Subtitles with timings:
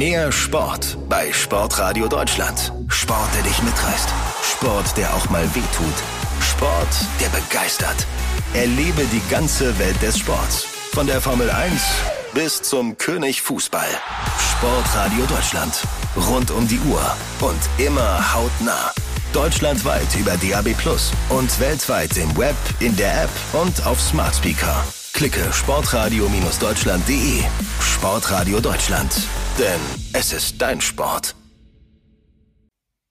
[0.00, 2.72] Mehr Sport bei Sportradio Deutschland.
[2.88, 4.08] Sport, der dich mitreißt.
[4.42, 5.94] Sport, der auch mal wehtut.
[6.40, 6.88] Sport,
[7.20, 8.06] der begeistert.
[8.54, 10.64] Erlebe die ganze Welt des Sports.
[10.94, 11.82] Von der Formel 1
[12.32, 13.90] bis zum König Fußball.
[14.52, 15.82] Sportradio Deutschland.
[16.16, 17.02] Rund um die Uhr
[17.42, 18.94] und immer hautnah.
[19.34, 24.82] Deutschlandweit über DAB Plus und weltweit im Web, in der App und auf Smart Speaker.
[25.12, 27.42] Klicke sportradio-deutschland.de.
[27.82, 29.12] Sportradio Deutschland.
[29.60, 29.80] Denn
[30.14, 31.36] es ist dein Sport.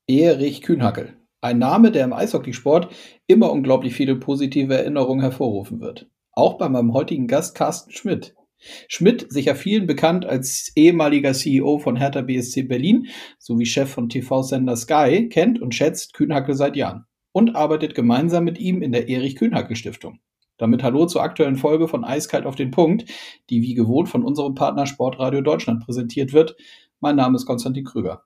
[0.08, 1.14] Erich Kühnhackel.
[1.42, 2.92] Ein Name, der im Eishockeysport
[3.28, 6.10] immer unglaublich viele positive Erinnerungen hervorrufen wird.
[6.32, 8.34] Auch bei meinem heutigen Gast Carsten Schmidt.
[8.88, 14.76] Schmidt, sicher vielen bekannt als ehemaliger CEO von Hertha BSC Berlin sowie Chef von TV-Sender
[14.76, 19.36] Sky, kennt und schätzt Kühnhackel seit Jahren und arbeitet gemeinsam mit ihm in der Erich
[19.36, 20.20] Kühnhackel Stiftung.
[20.60, 23.06] Damit hallo zur aktuellen Folge von Eiskalt auf den Punkt,
[23.50, 26.58] die wie gewohnt von unserem Partner Sportradio Deutschland präsentiert wird.
[27.00, 28.24] Mein Name ist Konstantin Krüger.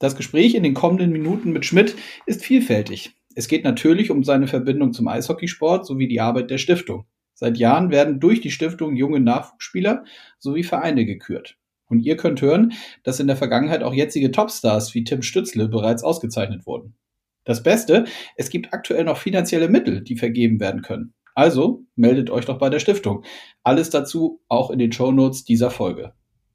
[0.00, 1.94] Das Gespräch in den kommenden Minuten mit Schmidt
[2.26, 3.14] ist vielfältig.
[3.36, 7.06] Es geht natürlich um seine Verbindung zum Eishockeysport sowie die Arbeit der Stiftung.
[7.34, 10.04] Seit Jahren werden durch die Stiftung junge Nachwuchsspieler
[10.38, 11.56] sowie Vereine gekürt.
[11.86, 12.72] Und ihr könnt hören,
[13.04, 16.96] dass in der Vergangenheit auch jetzige Topstars wie Tim Stützle bereits ausgezeichnet wurden.
[17.44, 21.14] Das Beste, es gibt aktuell noch finanzielle Mittel, die vergeben werden können.
[21.36, 23.22] Also meldet euch doch bei der Stiftung.
[23.62, 26.14] Alles dazu auch in den Shownotes dieser Folge.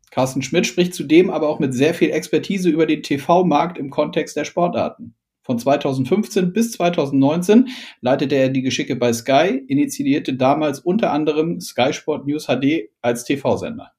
[0.10, 4.36] Carsten Schmidt spricht zudem aber auch mit sehr viel Expertise über den TV-Markt im Kontext
[4.36, 5.14] der Sportarten.
[5.44, 7.70] Von 2015 bis 2019
[8.02, 13.24] leitete er die Geschicke bei Sky, initiierte damals unter anderem Sky Sport News HD als
[13.24, 13.92] TV-Sender.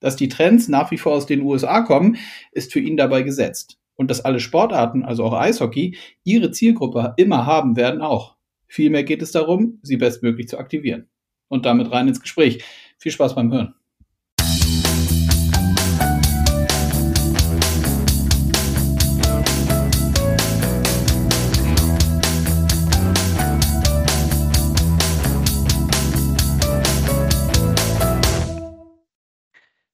[0.00, 2.16] Dass die Trends nach wie vor aus den USA kommen,
[2.52, 3.78] ist für ihn dabei gesetzt.
[3.94, 8.39] Und dass alle Sportarten, also auch Eishockey, ihre Zielgruppe immer haben werden auch.
[8.72, 11.08] Vielmehr geht es darum, sie bestmöglich zu aktivieren.
[11.48, 12.62] Und damit rein ins Gespräch.
[12.98, 13.74] Viel Spaß beim Hören.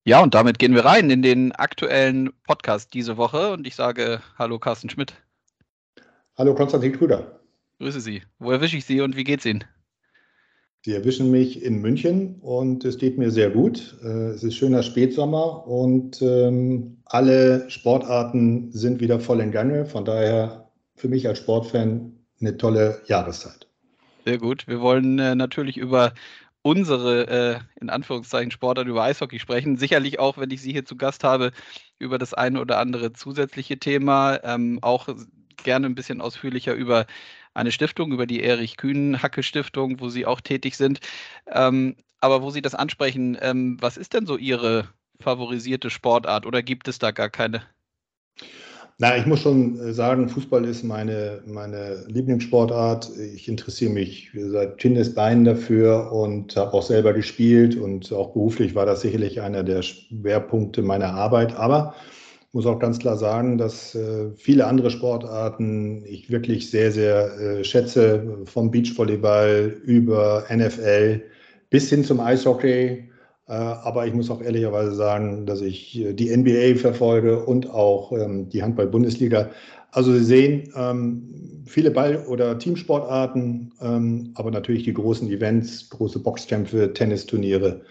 [0.04, 3.52] Ja, und damit gehen wir rein in den aktuellen Podcast diese Woche.
[3.52, 5.14] Und ich sage Hallo Carsten Schmidt.
[6.36, 7.40] Hallo Konstantin Krüger.
[7.78, 8.22] Grüße Sie.
[8.38, 9.64] Wo erwische ich Sie und wie geht's Ihnen?
[10.82, 13.96] Sie erwischen mich in München und es geht mir sehr gut.
[14.04, 19.84] Äh, es ist schöner Spätsommer und ähm, alle Sportarten sind wieder voll in Gange.
[19.84, 23.66] Von daher für mich als Sportfan eine tolle Jahreszeit.
[24.24, 24.68] Sehr gut.
[24.68, 26.12] Wir wollen äh, natürlich über
[26.62, 29.76] unsere, äh, in Anführungszeichen, Sportart über Eishockey sprechen.
[29.76, 31.52] Sicherlich auch, wenn ich Sie hier zu Gast habe,
[31.98, 34.40] über das eine oder andere zusätzliche Thema.
[34.44, 35.08] Ähm, auch
[35.62, 37.06] gerne ein bisschen ausführlicher über
[37.56, 41.00] eine Stiftung, über die Erich Kühn-Hacke Stiftung, wo Sie auch tätig sind.
[41.50, 44.88] Ähm, aber wo Sie das ansprechen, ähm, was ist denn so Ihre
[45.20, 47.62] favorisierte Sportart oder gibt es da gar keine?
[48.98, 53.10] Na, ich muss schon äh, sagen, Fußball ist meine, meine Lieblingssportart.
[53.34, 58.86] Ich interessiere mich seit Kindesbeinen dafür und habe auch selber gespielt und auch beruflich war
[58.86, 61.54] das sicherlich einer der Schwerpunkte meiner Arbeit.
[61.56, 61.94] Aber
[62.56, 67.64] muss auch ganz klar sagen, dass äh, viele andere Sportarten ich wirklich sehr, sehr äh,
[67.64, 71.22] schätze, vom Beachvolleyball über NFL
[71.70, 73.10] bis hin zum Eishockey
[73.48, 78.12] äh, aber ich muss auch ehrlicherweise sagen, dass ich äh, die NBA verfolge und auch
[78.12, 79.50] ähm, die Handball-Bundesliga.
[79.92, 86.18] Also Sie sehen ähm, viele Ball- oder Teamsportarten, ähm, aber natürlich die großen Events, große
[86.18, 87.82] Boxkämpfe, Tennisturniere.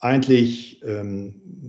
[0.00, 0.82] Eigentlich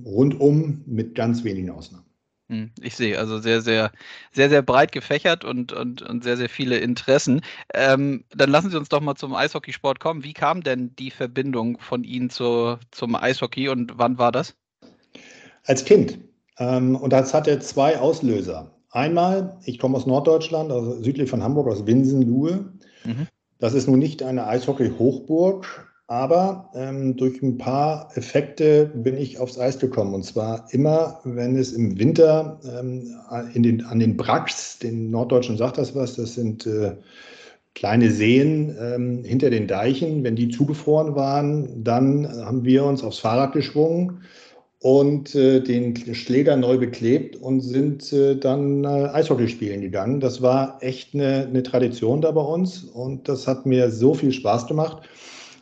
[0.03, 2.04] rundum mit ganz wenigen Ausnahmen.
[2.47, 3.91] Hm, ich sehe also sehr, sehr,
[4.31, 7.41] sehr, sehr breit gefächert und, und, und sehr, sehr viele Interessen.
[7.73, 10.23] Ähm, dann lassen Sie uns doch mal zum Eishockeysport kommen.
[10.23, 14.55] Wie kam denn die Verbindung von Ihnen zu, zum Eishockey und wann war das?
[15.65, 16.19] Als Kind.
[16.59, 18.71] Ähm, und das hatte zwei Auslöser.
[18.91, 22.71] Einmal, ich komme aus Norddeutschland, also südlich von Hamburg, aus Winsen-Luhe.
[23.03, 23.27] Mhm.
[23.59, 29.57] Das ist nun nicht eine Eishockey-Hochburg, aber ähm, durch ein paar Effekte bin ich aufs
[29.57, 30.13] Eis gekommen.
[30.13, 33.15] Und zwar immer, wenn es im Winter ähm,
[33.53, 36.95] in den, an den Bracks, den Norddeutschen sagt das was, das sind äh,
[37.73, 43.19] kleine Seen ähm, hinter den Deichen, wenn die zugefroren waren, dann haben wir uns aufs
[43.19, 44.21] Fahrrad geschwungen
[44.79, 50.19] und äh, den Schläger neu beklebt und sind äh, dann äh, Eishockey spielen gegangen.
[50.19, 54.31] Das war echt eine, eine Tradition da bei uns und das hat mir so viel
[54.31, 55.01] Spaß gemacht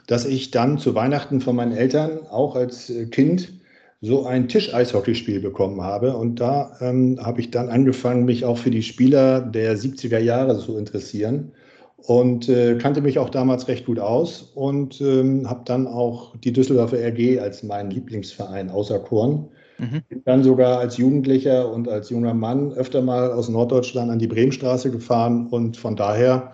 [0.08, 3.54] dass ich dann zu Weihnachten von meinen Eltern auch als äh, Kind
[4.02, 6.18] so ein Tisch-Eishockeyspiel bekommen habe.
[6.18, 10.60] Und da ähm, habe ich dann angefangen, mich auch für die Spieler der 70er Jahre
[10.60, 11.54] zu interessieren
[11.98, 16.52] und äh, kannte mich auch damals recht gut aus und ähm, habe dann auch die
[16.52, 19.48] Düsseldorfer RG als meinen Lieblingsverein auserkoren.
[19.78, 20.02] Mhm.
[20.10, 24.28] Bin dann sogar als Jugendlicher und als junger Mann öfter mal aus Norddeutschland an die
[24.28, 26.54] Bremenstraße gefahren und von daher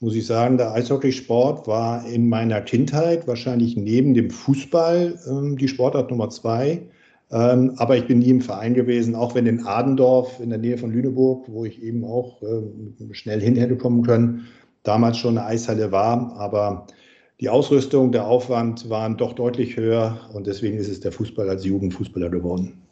[0.00, 5.68] muss ich sagen, der Eishockeysport war in meiner Kindheit wahrscheinlich neben dem Fußball ähm, die
[5.68, 6.82] Sportart Nummer zwei.
[7.30, 10.78] Ähm, aber ich bin nie im Verein gewesen, auch wenn in Adendorf in der Nähe
[10.78, 14.46] von Lüneburg, wo ich eben auch ähm, schnell hin hätte kommen können,
[14.82, 16.36] damals schon eine Eishalle war.
[16.36, 16.86] Aber
[17.40, 21.64] die Ausrüstung, der Aufwand waren doch deutlich höher und deswegen ist es der Fußball als
[21.64, 22.85] Jugendfußballer geworden.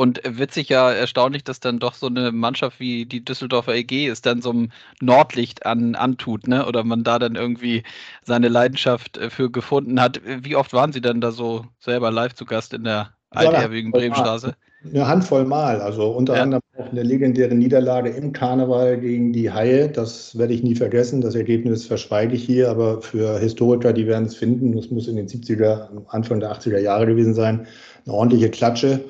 [0.00, 4.22] Und witzig ja erstaunlich, dass dann doch so eine Mannschaft wie die Düsseldorfer EG es
[4.22, 6.64] dann so ein Nordlicht an, antut, ne?
[6.64, 7.82] Oder man da dann irgendwie
[8.22, 10.22] seine Leidenschaft äh, für gefunden hat.
[10.24, 14.54] Wie oft waren Sie denn da so selber live zu Gast in der altehrwürdigen Bremenstraße?
[14.82, 16.44] Eine Handvoll Mal, also unter ja.
[16.44, 19.90] anderem auch eine legendäre Niederlage im Karneval gegen die Haie.
[19.90, 21.20] Das werde ich nie vergessen.
[21.20, 24.74] Das Ergebnis verschweige ich hier, aber für Historiker, die werden es finden.
[24.74, 27.66] Das muss in den 70er, Anfang der 80er Jahre gewesen sein.
[28.06, 29.04] Eine ordentliche Klatsche.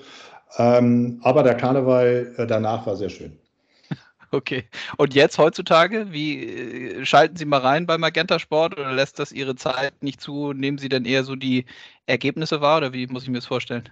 [0.59, 3.39] Ähm, aber der Karneval äh, danach war sehr schön.
[4.33, 4.69] Okay.
[4.97, 6.45] Und jetzt heutzutage, wie
[7.01, 10.53] äh, schalten Sie mal rein bei Magenta Sport oder lässt das Ihre Zeit nicht zu?
[10.53, 11.65] Nehmen Sie denn eher so die
[12.07, 13.89] Ergebnisse wahr oder wie muss ich mir das vorstellen?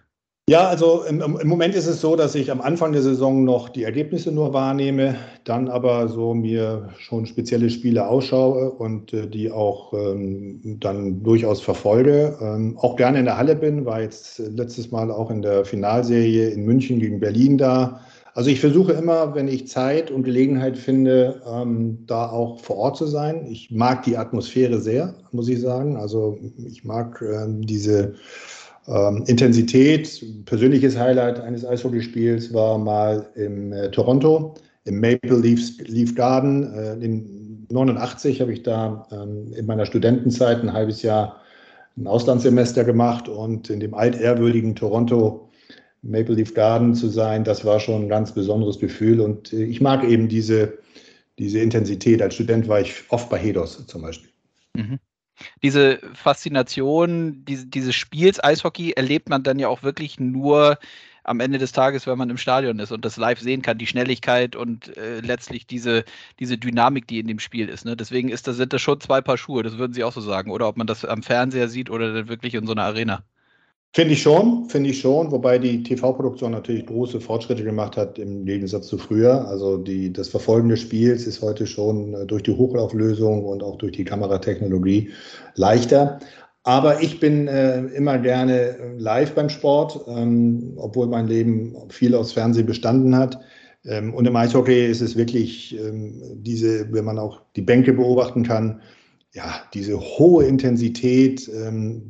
[0.48, 3.68] Ja, also im, im, Moment ist es so, dass ich am Anfang der Saison noch
[3.68, 9.50] die Ergebnisse nur wahrnehme, dann aber so mir schon spezielle Spiele ausschaue und äh, die
[9.50, 12.38] auch ähm, dann durchaus verfolge.
[12.40, 16.48] Ähm, auch gerne in der Halle bin, war jetzt letztes Mal auch in der Finalserie
[16.48, 18.00] in München gegen Berlin da.
[18.32, 22.96] Also ich versuche immer, wenn ich Zeit und Gelegenheit finde, ähm, da auch vor Ort
[22.96, 23.44] zu sein.
[23.50, 25.98] Ich mag die Atmosphäre sehr, muss ich sagen.
[25.98, 28.14] Also ich mag ähm, diese
[28.88, 34.54] ähm, Intensität, persönliches Highlight eines Eishockeyspiels war mal im äh, Toronto,
[34.84, 36.72] im Maple Leaf, Leaf Garden.
[36.72, 41.40] Äh, in 89 habe ich da ähm, in meiner Studentenzeit ein halbes Jahr
[41.98, 45.50] ein Auslandssemester gemacht und in dem altehrwürdigen Toronto
[46.02, 49.20] Maple Leaf Garden zu sein, das war schon ein ganz besonderes Gefühl.
[49.20, 50.78] Und äh, ich mag eben diese,
[51.38, 52.22] diese Intensität.
[52.22, 54.30] Als Student war ich oft bei Hedos zum Beispiel.
[54.74, 54.98] Mhm
[55.62, 60.78] diese Faszination diese, dieses Spiels Eishockey erlebt man dann ja auch wirklich nur
[61.28, 63.86] am Ende des Tages, wenn man im Stadion ist und das live sehen kann, die
[63.86, 66.04] Schnelligkeit und äh, letztlich diese,
[66.40, 67.84] diese Dynamik, die in dem Spiel ist.
[67.84, 67.96] Ne?
[67.96, 70.50] Deswegen ist das, sind das schon zwei Paar Schuhe, das würden Sie auch so sagen.
[70.50, 73.22] Oder ob man das am Fernseher sieht oder dann wirklich in so einer Arena.
[73.94, 78.44] Finde ich schon, finde ich schon, wobei die TV-Produktion natürlich große Fortschritte gemacht hat im
[78.44, 79.48] Gegensatz zu früher.
[79.48, 83.76] Also die, das Verfolgen des Spiels ist heute schon äh, durch die Hochlauflösung und auch
[83.78, 85.10] durch die Kameratechnologie
[85.54, 86.20] leichter.
[86.64, 92.32] Aber ich bin äh, immer gerne live beim Sport, ähm, obwohl mein Leben viel aus
[92.32, 93.40] Fernsehen bestanden hat.
[93.86, 98.42] Ähm, und im Eishockey ist es wirklich ähm, diese, wenn man auch die Bänke beobachten
[98.42, 98.82] kann,
[99.38, 102.02] ja, diese hohe Intensität, ähm,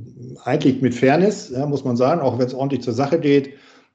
[0.45, 3.53] eigentlich mit Fairness, ja, muss man sagen, auch wenn es ordentlich zur Sache geht,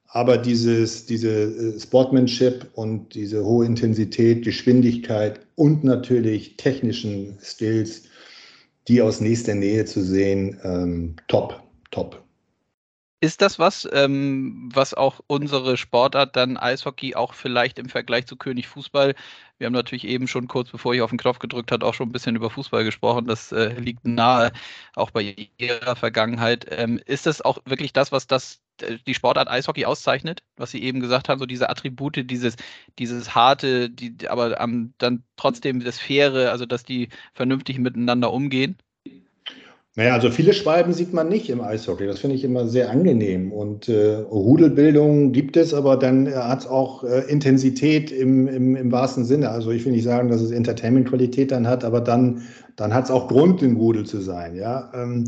[0.08, 8.04] aber dieses, diese äh, Sportmanship und diese hohe Intensität, Geschwindigkeit und natürlich technischen Skills,
[8.88, 11.60] die aus nächster Nähe zu sehen, ähm, top,
[11.90, 12.23] top.
[13.24, 18.36] Ist das was, ähm, was auch unsere Sportart dann Eishockey auch vielleicht im Vergleich zu
[18.36, 19.16] König Fußball?
[19.58, 22.10] Wir haben natürlich eben schon kurz bevor ich auf den Knopf gedrückt habe, auch schon
[22.10, 23.26] ein bisschen über Fußball gesprochen.
[23.26, 24.52] Das äh, liegt nahe,
[24.96, 26.66] auch bei Ihrer Vergangenheit.
[26.70, 30.84] Ähm, ist das auch wirklich das, was das äh, die Sportart Eishockey auszeichnet, was Sie
[30.84, 32.58] eben gesagt haben, so diese Attribute, dieses,
[33.00, 38.78] dieses harte, die, aber ähm, dann trotzdem das faire, also dass die vernünftig miteinander umgehen?
[39.96, 42.08] Naja, also viele Schwalben sieht man nicht im Eishockey.
[42.08, 43.52] Das finde ich immer sehr angenehm.
[43.52, 48.76] Und äh, Rudelbildung gibt es, aber dann äh, hat es auch äh, Intensität im, im,
[48.76, 49.50] im wahrsten Sinne.
[49.50, 52.42] Also ich will nicht sagen, dass es Entertainment-Qualität dann hat, aber dann,
[52.76, 54.56] dann hat es auch Grund, im Rudel zu sein.
[54.56, 54.92] Ja?
[54.96, 55.26] Ähm,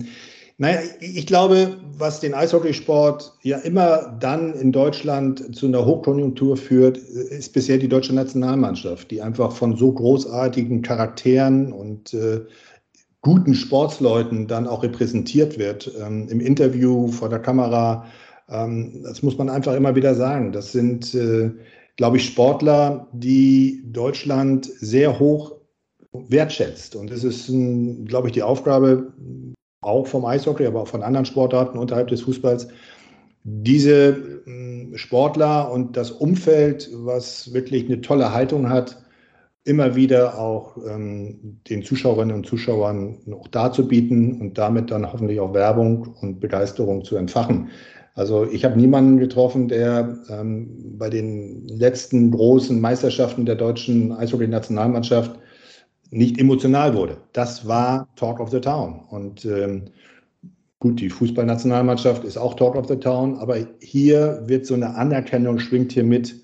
[0.58, 6.98] naja, ich glaube, was den Eishockeysport ja immer dann in Deutschland zu einer Hochkonjunktur führt,
[6.98, 12.40] ist bisher die deutsche Nationalmannschaft, die einfach von so großartigen Charakteren und äh,
[13.26, 15.92] guten Sportsleuten dann auch repräsentiert wird.
[16.00, 18.06] Ähm, Im Interview vor der Kamera,
[18.48, 20.52] ähm, das muss man einfach immer wieder sagen.
[20.52, 21.50] Das sind, äh,
[21.96, 25.56] glaube ich, Sportler, die Deutschland sehr hoch
[26.12, 26.96] wertschätzt.
[26.96, 27.48] Und es ist,
[28.06, 29.12] glaube ich, die Aufgabe
[29.82, 32.68] auch vom Eishockey, aber auch von anderen Sportarten unterhalb des Fußballs,
[33.44, 39.04] diese äh, Sportler und das Umfeld, was wirklich eine tolle Haltung hat,
[39.66, 45.54] immer wieder auch ähm, den Zuschauerinnen und Zuschauern noch darzubieten und damit dann hoffentlich auch
[45.54, 47.70] Werbung und Begeisterung zu entfachen.
[48.14, 55.38] Also ich habe niemanden getroffen, der ähm, bei den letzten großen Meisterschaften der deutschen Eishockey-Nationalmannschaft
[56.12, 57.18] nicht emotional wurde.
[57.34, 59.02] Das war Talk of the Town.
[59.10, 59.90] Und ähm,
[60.80, 65.58] Gut, die Fußballnationalmannschaft ist auch Talk of the Town, aber hier wird so eine Anerkennung
[65.58, 66.36] schwingt hier mit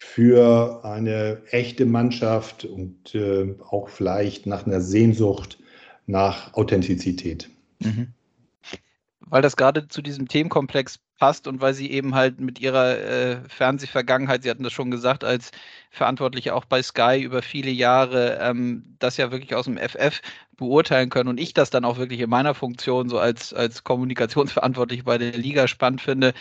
[0.00, 5.58] für eine echte Mannschaft und äh, auch vielleicht nach einer Sehnsucht
[6.06, 7.50] nach Authentizität.
[7.80, 8.08] Mhm.
[9.20, 13.36] Weil das gerade zu diesem Themenkomplex passt und weil sie eben halt mit ihrer äh,
[13.48, 15.52] Fernsehvergangenheit, Sie hatten das schon gesagt, als
[15.90, 20.22] Verantwortliche auch bei Sky über viele Jahre, ähm, das ja wirklich aus dem FF
[20.56, 25.04] beurteilen können und ich das dann auch wirklich in meiner Funktion so als, als Kommunikationsverantwortlich
[25.04, 26.32] bei der Liga spannend finde,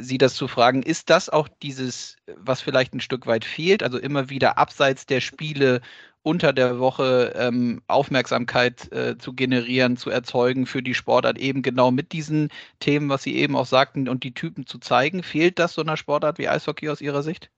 [0.00, 3.98] Sie das zu fragen, ist das auch dieses, was vielleicht ein Stück weit fehlt, also
[3.98, 5.82] immer wieder abseits der Spiele
[6.22, 11.90] unter der Woche ähm, Aufmerksamkeit äh, zu generieren, zu erzeugen für die Sportart, eben genau
[11.90, 15.22] mit diesen Themen, was Sie eben auch sagten, und die Typen zu zeigen.
[15.22, 17.50] Fehlt das so einer Sportart wie Eishockey aus Ihrer Sicht?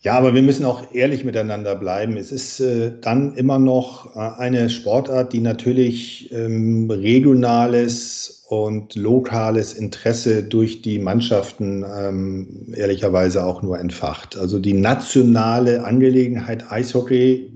[0.00, 2.16] Ja, aber wir müssen auch ehrlich miteinander bleiben.
[2.16, 9.74] Es ist äh, dann immer noch äh, eine Sportart, die natürlich ähm, regionales und lokales
[9.74, 14.38] Interesse durch die Mannschaften ähm, ehrlicherweise auch nur entfacht.
[14.38, 17.50] Also die nationale Angelegenheit Eishockey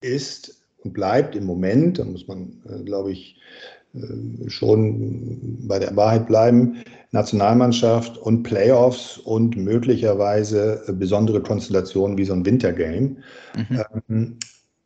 [0.00, 3.36] ist und bleibt im Moment, da muss man, äh, glaube ich,
[3.94, 6.78] äh, schon bei der Wahrheit bleiben,
[7.12, 13.16] Nationalmannschaft und Playoffs und möglicherweise besondere Konstellationen wie so ein Wintergame.
[13.54, 13.82] Mhm.
[14.08, 14.38] Ähm,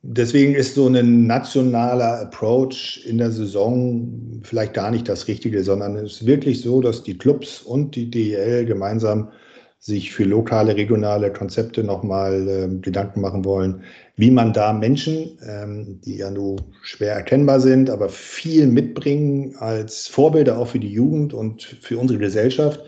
[0.03, 5.97] deswegen ist so ein nationaler Approach in der Saison vielleicht gar nicht das Richtige, sondern
[5.97, 9.31] es ist wirklich so, dass die Clubs und die DEL gemeinsam
[9.79, 13.83] sich für lokale, regionale Konzepte nochmal äh, Gedanken machen wollen,
[14.17, 20.09] wie man da Menschen, ähm, die ja nur schwer erkennbar sind, aber viel mitbringen als
[20.09, 22.81] Vorbilder auch für die Jugend und für unsere Gesellschaft,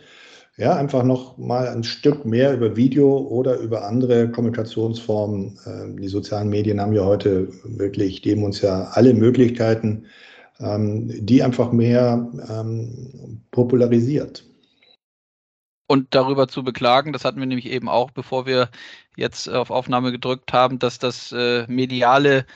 [0.56, 5.58] ja, einfach noch mal ein Stück mehr über Video oder über andere Kommunikationsformen.
[5.66, 10.06] Ähm, die sozialen Medien haben ja heute wirklich, geben uns ja alle Möglichkeiten,
[10.58, 14.47] ähm, die einfach mehr ähm, popularisiert
[15.88, 18.70] und darüber zu beklagen, das hatten wir nämlich eben auch, bevor wir
[19.16, 22.46] jetzt auf Aufnahme gedrückt haben, dass das äh, mediale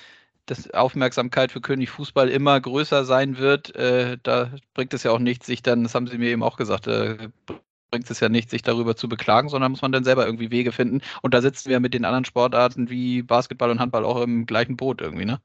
[0.47, 3.75] das Aufmerksamkeit für König Fußball immer größer sein wird.
[3.77, 6.57] Äh, da bringt es ja auch nichts, sich dann, das haben Sie mir eben auch
[6.57, 7.31] gesagt, äh,
[7.91, 10.73] bringt es ja nicht, sich darüber zu beklagen, sondern muss man dann selber irgendwie Wege
[10.73, 11.01] finden.
[11.23, 14.77] Und da sitzen wir mit den anderen Sportarten wie Basketball und Handball auch im gleichen
[14.77, 15.41] Boot irgendwie, ne?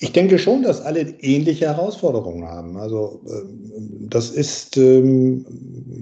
[0.00, 2.76] Ich denke schon, dass alle ähnliche Herausforderungen haben.
[2.76, 5.44] Also ähm, das ist ähm,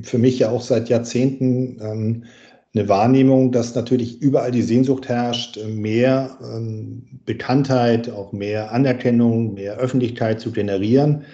[0.03, 2.25] für mich ja auch seit Jahrzehnten ähm,
[2.75, 6.37] eine Wahrnehmung, dass natürlich überall die Sehnsucht herrscht, mehr
[7.25, 11.25] Bekanntheit, auch mehr Anerkennung, mehr Öffentlichkeit zu generieren.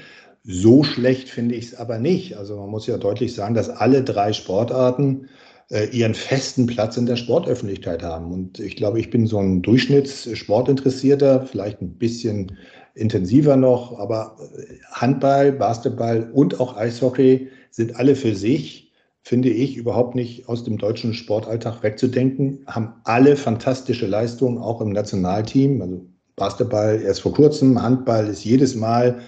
[0.44, 2.36] So schlecht finde ich es aber nicht.
[2.36, 5.41] Also man muss ja deutlich sagen, dass alle drei Sportarten äh,
[5.90, 8.32] ihren festen Platz in der Sportöffentlichkeit haben.
[8.32, 12.58] Und ich glaube, ich bin so ein Durchschnittssportinteressierter, vielleicht ein bisschen
[12.94, 19.76] intensiver noch, aber äh, Handball, Basketball und auch Eishockey sind alle für sich, finde ich,
[19.76, 25.80] überhaupt nicht aus dem deutschen Sportalltag wegzudenken, haben alle fantastische Leistungen, auch im Nationalteam.
[25.80, 26.04] Also
[26.36, 29.20] Basketball erst vor kurzem, Handball ist jedes Mal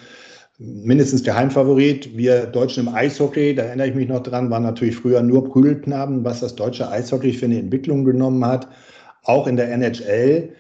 [0.59, 2.17] mindestens der Heimfavorit.
[2.17, 6.25] Wir Deutschen im Eishockey, da erinnere ich mich noch dran, waren natürlich früher nur Prügelknaben,
[6.25, 8.69] was das deutsche Eishockey für eine Entwicklung genommen hat.
[9.25, 10.51] Auch in der NHL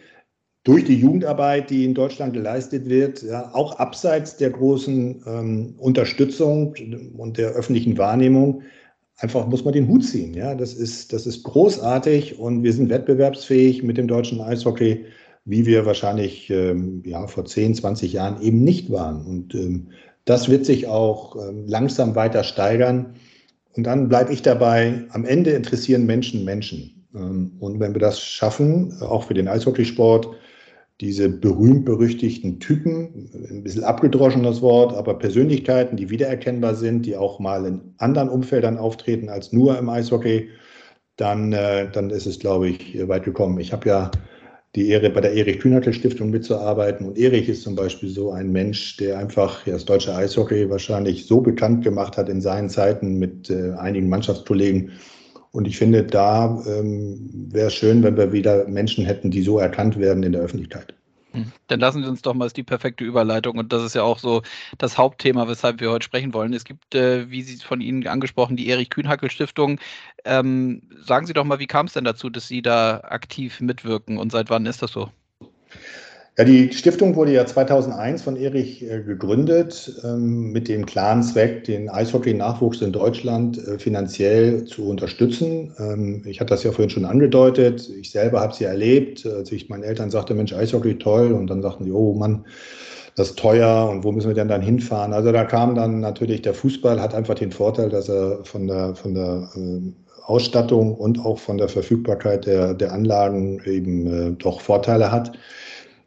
[0.64, 6.74] durch die Jugendarbeit, die in Deutschland geleistet wird, ja, auch abseits der großen ähm, Unterstützung
[7.16, 8.62] und der öffentlichen Wahrnehmung,
[9.18, 10.32] einfach muss man den Hut ziehen.
[10.32, 15.04] Ja, das ist, das ist großartig und wir sind wettbewerbsfähig mit dem deutschen Eishockey
[15.44, 19.24] wie wir wahrscheinlich ähm, ja, vor 10, 20 Jahren eben nicht waren.
[19.26, 19.88] Und ähm,
[20.24, 23.14] das wird sich auch ähm, langsam weiter steigern.
[23.76, 27.06] Und dann bleibe ich dabei, am Ende interessieren Menschen Menschen.
[27.14, 30.28] Ähm, und wenn wir das schaffen, auch für den Eishockeysport,
[31.00, 37.40] diese berühmt-berüchtigten Typen, ein bisschen abgedroschen das Wort, aber Persönlichkeiten, die wiedererkennbar sind, die auch
[37.40, 40.48] mal in anderen Umfeldern auftreten als nur im Eishockey,
[41.16, 43.58] dann, äh, dann ist es, glaube ich, weit gekommen.
[43.58, 44.10] Ich habe ja
[44.74, 47.06] die Ehre, bei der Erich Kühnackel Stiftung mitzuarbeiten.
[47.06, 51.26] Und Erich ist zum Beispiel so ein Mensch, der einfach ja, das deutsche Eishockey wahrscheinlich
[51.26, 54.92] so bekannt gemacht hat in seinen Zeiten mit äh, einigen Mannschaftskollegen.
[55.52, 59.58] Und ich finde, da ähm, wäre es schön, wenn wir wieder Menschen hätten, die so
[59.58, 60.94] erkannt werden in der Öffentlichkeit.
[61.34, 61.52] Hm.
[61.66, 64.20] Dann lassen Sie uns doch mal, ist die perfekte Überleitung und das ist ja auch
[64.20, 64.42] so
[64.78, 66.52] das Hauptthema, weshalb wir heute sprechen wollen.
[66.52, 69.80] Es gibt, äh, wie Sie von Ihnen angesprochen, die Erich Kühnhackel Stiftung.
[70.24, 74.16] Ähm, sagen Sie doch mal, wie kam es denn dazu, dass Sie da aktiv mitwirken
[74.18, 75.10] und seit wann ist das so?
[76.36, 81.62] Ja, die Stiftung wurde ja 2001 von Erich äh, gegründet ähm, mit dem klaren Zweck,
[81.62, 85.72] den Eishockey-Nachwuchs in Deutschland äh, finanziell zu unterstützen.
[85.78, 87.88] Ähm, ich hatte das ja vorhin schon angedeutet.
[88.00, 91.30] Ich selber habe sie erlebt, als ich meinen Eltern sagte, Mensch, Eishockey toll.
[91.30, 92.44] Und dann sagten sie, oh Mann,
[93.14, 95.12] das ist teuer und wo müssen wir denn dann hinfahren?
[95.12, 98.96] Also da kam dann natürlich der Fußball, hat einfach den Vorteil, dass er von der,
[98.96, 99.80] von der äh,
[100.26, 105.38] Ausstattung und auch von der Verfügbarkeit der, der Anlagen eben doch Vorteile hat.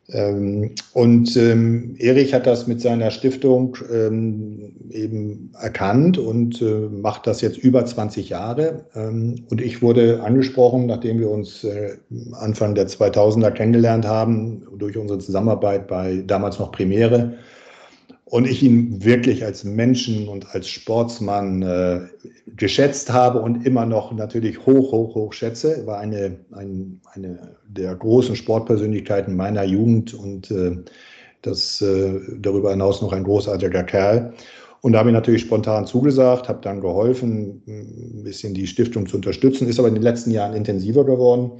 [0.10, 7.28] Ähm, und ähm, Erich hat das mit seiner Stiftung ähm, eben erkannt und äh, macht
[7.28, 8.86] das jetzt über 20 Jahre.
[8.96, 11.98] Ähm, und ich wurde angesprochen, nachdem wir uns äh,
[12.34, 17.34] Anfang der 2000er kennengelernt haben, durch unsere Zusammenarbeit bei damals noch Premiere,
[18.30, 22.02] und ich ihn wirklich als Menschen und als Sportsmann äh,
[22.56, 25.78] geschätzt habe und immer noch natürlich hoch, hoch, hoch schätze.
[25.78, 30.78] Er war eine, ein, eine der großen Sportpersönlichkeiten meiner Jugend und äh,
[31.42, 34.34] das äh, darüber hinaus noch ein großartiger Kerl.
[34.82, 39.16] Und da habe ich natürlich spontan zugesagt, habe dann geholfen, ein bisschen die Stiftung zu
[39.16, 41.52] unterstützen, ist aber in den letzten Jahren intensiver geworden.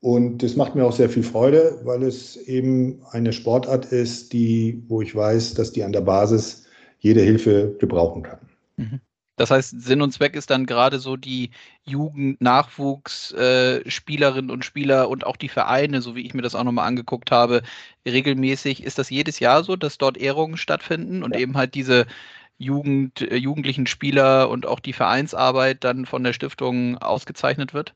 [0.00, 4.84] Und das macht mir auch sehr viel Freude, weil es eben eine Sportart ist, die,
[4.86, 6.66] wo ich weiß, dass die an der Basis
[7.00, 8.38] jede Hilfe gebrauchen kann.
[8.76, 9.00] Mhm.
[9.38, 11.50] Das heißt, Sinn und Zweck ist dann gerade so die
[11.84, 16.56] Jugend, Nachwuchs, äh, Spielerinnen und Spieler und auch die Vereine, so wie ich mir das
[16.56, 17.62] auch nochmal angeguckt habe,
[18.04, 18.82] regelmäßig.
[18.82, 21.40] Ist das jedes Jahr so, dass dort Ehrungen stattfinden und ja.
[21.40, 22.06] eben halt diese
[22.58, 27.94] Jugend, äh, jugendlichen Spieler und auch die Vereinsarbeit dann von der Stiftung ausgezeichnet wird?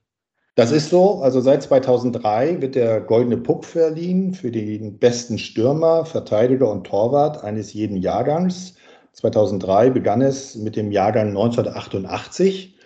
[0.55, 1.23] Das ist so.
[1.23, 7.43] Also seit 2003 wird der Goldene Puck verliehen für den besten Stürmer, Verteidiger und Torwart
[7.43, 8.75] eines jeden Jahrgangs.
[9.13, 12.77] 2003 begann es mit dem Jahrgang 1988,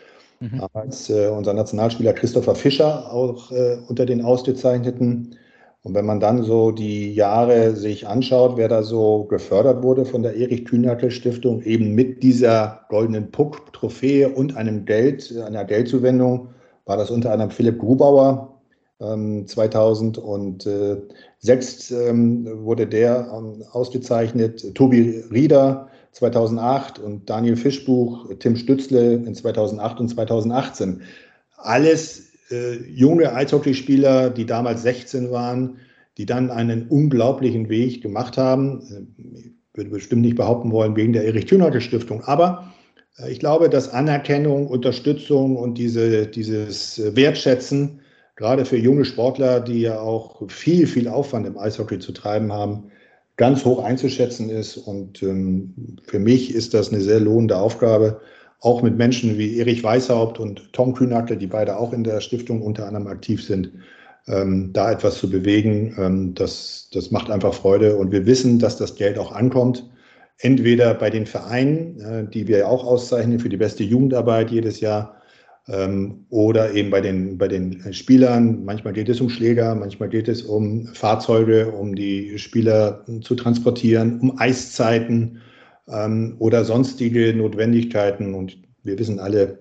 [0.40, 0.62] mhm.
[0.74, 5.36] als äh, unser Nationalspieler Christopher Fischer auch äh, unter den Ausgezeichneten.
[5.82, 10.22] Und wenn man dann so die Jahre sich anschaut, wer da so gefördert wurde von
[10.22, 16.48] der Erich Kühnackel Stiftung, eben mit dieser goldenen Puck-Trophäe und einem Geld, einer Geldzuwendung,
[16.86, 18.54] war das unter anderem Philipp Grubauer.
[18.98, 29.12] Ähm, 2006 ähm, wurde der ähm, ausgezeichnet, Tobi Rieder 2008 und Daniel Fischbuch, Tim Stützle
[29.14, 31.02] in 2008 und 2018.
[31.58, 35.76] Alles äh, junge Eishockeyspieler, die damals 16 waren,
[36.16, 39.12] die dann einen unglaublichen Weg gemacht haben.
[39.34, 42.75] Ich würde bestimmt nicht behaupten wollen, wegen der Erich Thünacke Stiftung, aber äh,
[43.28, 48.00] ich glaube, dass Anerkennung, Unterstützung und diese, dieses Wertschätzen,
[48.36, 52.90] gerade für junge Sportler, die ja auch viel, viel Aufwand im Eishockey zu treiben haben,
[53.36, 54.76] ganz hoch einzuschätzen ist.
[54.76, 58.20] Und ähm, für mich ist das eine sehr lohnende Aufgabe,
[58.60, 62.60] auch mit Menschen wie Erich Weishaupt und Tom Kühnackel, die beide auch in der Stiftung
[62.60, 63.70] unter anderem aktiv sind,
[64.26, 65.94] ähm, da etwas zu bewegen.
[65.98, 67.96] Ähm, das, das macht einfach Freude.
[67.96, 69.88] Und wir wissen, dass das Geld auch ankommt
[70.38, 75.16] entweder bei den Vereinen, die wir auch auszeichnen für die beste Jugendarbeit jedes Jahr,
[75.68, 78.64] ähm, oder eben bei den, bei den Spielern.
[78.64, 84.20] Manchmal geht es um Schläger, manchmal geht es um Fahrzeuge, um die Spieler zu transportieren,
[84.20, 85.40] um Eiszeiten
[85.88, 88.34] ähm, oder sonstige Notwendigkeiten.
[88.34, 89.58] Und wir wissen alle,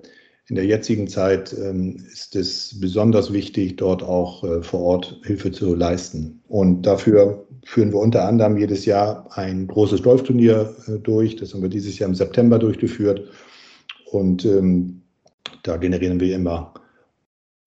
[0.48, 5.52] in der jetzigen Zeit ähm, ist es besonders wichtig, dort auch äh, vor Ort Hilfe
[5.52, 6.44] zu leisten.
[6.48, 11.36] Und dafür führen wir unter anderem jedes Jahr ein großes Golfturnier äh, durch.
[11.36, 13.28] Das haben wir dieses Jahr im September durchgeführt.
[14.12, 15.02] Und ähm,
[15.64, 16.76] da generieren wir immer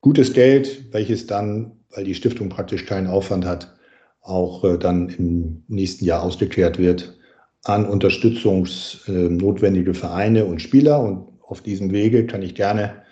[0.00, 3.74] gutes Geld, welches dann, weil die Stiftung praktisch keinen Aufwand hat,
[4.22, 7.18] auch äh, dann im nächsten Jahr ausgekehrt wird
[7.64, 11.00] an unterstützungsnotwendige Vereine und Spieler.
[11.00, 13.02] Und auf diesem Wege kann ich gerne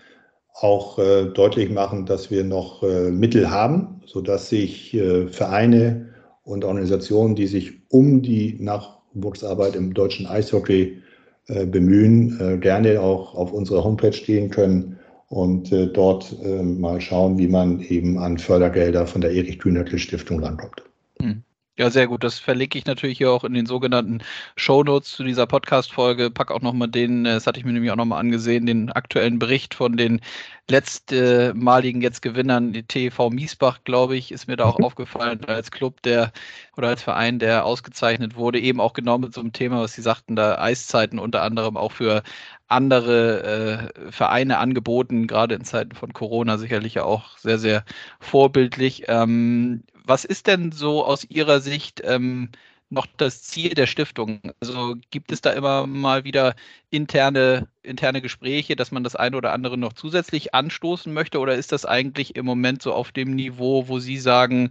[0.54, 6.05] auch äh, deutlich machen, dass wir noch äh, Mittel haben, sodass sich äh, Vereine
[6.46, 11.02] und Organisationen, die sich um die Nachwuchsarbeit im deutschen Eishockey
[11.48, 14.96] äh, bemühen, äh, gerne auch auf unserer Homepage gehen können
[15.28, 19.90] und äh, dort äh, mal schauen, wie man eben an Fördergelder von der Erich Kühnert
[20.00, 20.82] Stiftung rankommt.
[21.20, 21.42] Mhm.
[21.78, 22.24] Ja, sehr gut.
[22.24, 24.22] Das verlinke ich natürlich hier auch in den sogenannten
[24.56, 26.30] Show Notes zu dieser Podcast-Folge.
[26.30, 29.38] Pack auch nochmal den, äh, das hatte ich mir nämlich auch nochmal angesehen, den aktuellen
[29.38, 30.22] Bericht von den
[30.68, 34.86] letztmaligen jetzt Gewinnern, die TV Miesbach, glaube ich, ist mir da auch mhm.
[34.86, 36.32] aufgefallen als Club, der
[36.78, 40.02] oder als Verein, der ausgezeichnet wurde, eben auch genau mit so einem Thema, was Sie
[40.02, 42.22] sagten, da Eiszeiten unter anderem auch für
[42.68, 47.84] andere äh, Vereine angeboten, gerade in Zeiten von Corona sicherlich ja auch sehr, sehr
[48.18, 49.04] vorbildlich.
[49.08, 52.50] Ähm, was ist denn so aus Ihrer Sicht ähm,
[52.90, 54.40] noch das Ziel der Stiftung?
[54.60, 56.54] Also gibt es da immer mal wieder
[56.90, 61.38] interne, interne Gespräche, dass man das eine oder andere noch zusätzlich anstoßen möchte?
[61.40, 64.70] Oder ist das eigentlich im Moment so auf dem Niveau, wo Sie sagen,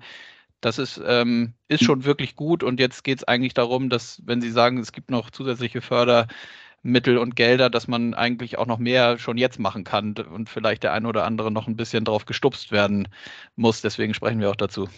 [0.62, 4.42] das ist, ähm, ist schon wirklich gut und jetzt geht es eigentlich darum, dass, wenn
[4.42, 9.20] Sie sagen, es gibt noch zusätzliche Fördermittel und Gelder, dass man eigentlich auch noch mehr
[9.20, 12.72] schon jetzt machen kann und vielleicht der eine oder andere noch ein bisschen drauf gestupst
[12.72, 13.08] werden
[13.56, 13.82] muss.
[13.82, 14.90] Deswegen sprechen wir auch dazu.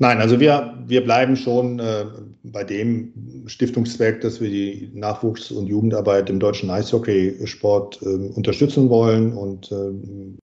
[0.00, 2.04] Nein, also wir, wir bleiben schon äh,
[2.44, 3.12] bei dem
[3.46, 10.38] Stiftungszweck, dass wir die Nachwuchs- und Jugendarbeit im deutschen Eishockeysport äh, unterstützen wollen und äh,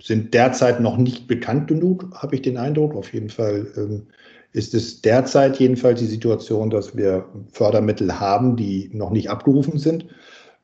[0.00, 2.94] sind derzeit noch nicht bekannt genug, habe ich den Eindruck.
[2.94, 4.06] Auf jeden Fall ähm,
[4.52, 10.06] ist es derzeit jedenfalls die Situation, dass wir Fördermittel haben, die noch nicht abgerufen sind.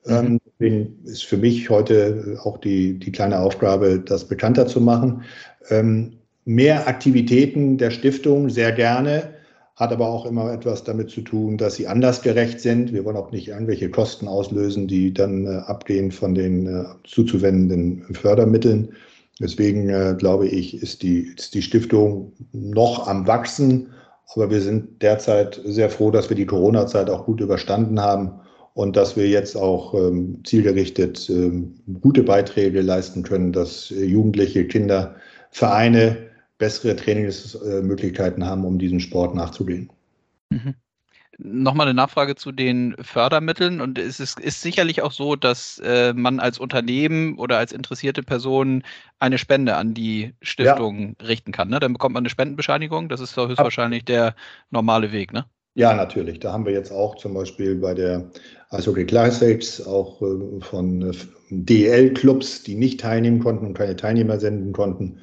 [0.07, 0.41] Mhm.
[0.61, 5.23] Ähm, ist für mich heute auch die, die kleine Aufgabe, das bekannter zu machen.
[5.69, 6.20] Ähm,
[6.51, 9.35] mehr Aktivitäten der Stiftung sehr gerne,
[9.77, 12.93] hat aber auch immer etwas damit zu tun, dass sie andersgerecht sind.
[12.93, 18.03] Wir wollen auch nicht irgendwelche Kosten auslösen, die dann äh, abgehen von den äh, zuzuwendenden
[18.15, 18.89] Fördermitteln.
[19.39, 23.87] Deswegen äh, glaube ich, ist die, ist die Stiftung noch am Wachsen.
[24.35, 28.33] Aber wir sind derzeit sehr froh, dass wir die Corona-Zeit auch gut überstanden haben
[28.75, 34.67] und dass wir jetzt auch ähm, zielgerichtet ähm, gute Beiträge leisten können, dass äh, Jugendliche,
[34.67, 35.15] Kinder,
[35.51, 36.30] Vereine
[36.61, 39.91] bessere Trainingsmöglichkeiten haben, um diesem Sport nachzugehen.
[40.51, 40.75] Mhm.
[41.43, 43.81] Nochmal eine Nachfrage zu den Fördermitteln.
[43.81, 48.23] Und es ist, ist sicherlich auch so, dass äh, man als Unternehmen oder als interessierte
[48.23, 48.83] Person
[49.19, 51.27] eine Spende an die Stiftung ja.
[51.27, 51.71] richten kann.
[51.71, 51.81] Ne?
[51.81, 53.09] Dann bekommt man eine Spendenbescheinigung.
[53.09, 54.35] Das ist höchstwahrscheinlich der
[54.71, 55.33] normale Weg.
[55.33, 55.47] Ne?
[55.75, 56.41] Ja, natürlich.
[56.41, 58.31] Da haben wir jetzt auch zum Beispiel bei der
[58.69, 61.15] Eishockey Classics auch äh, von äh,
[61.49, 65.21] DL-Clubs, die nicht teilnehmen konnten und keine Teilnehmer senden konnten,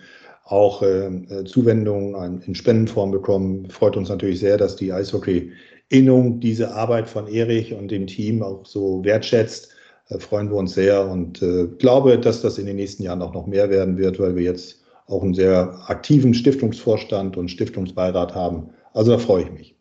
[0.49, 3.69] auch äh, äh, Zuwendungen in Spendenform bekommen.
[3.69, 8.65] Freut uns natürlich sehr, dass die Eishockey-Innung diese Arbeit von Erich und dem Team auch
[8.65, 9.69] so wertschätzt.
[10.09, 13.33] Äh, freuen wir uns sehr und äh, glaube, dass das in den nächsten Jahren auch
[13.33, 18.69] noch mehr werden wird, weil wir jetzt auch einen sehr aktiven Stiftungsvorstand und Stiftungsbeirat haben.
[18.93, 19.76] Also da freue ich mich.